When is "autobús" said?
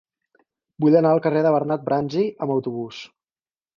2.57-3.03